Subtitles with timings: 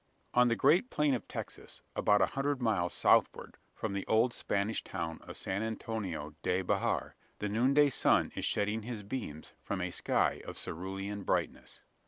[0.33, 4.83] On the great plain of Texas, about a hundred miles southward from the old Spanish
[4.83, 9.91] town of San Antonio de Bejar, the noonday sun is shedding his beams from a
[9.91, 11.81] sky of cerulean brightness.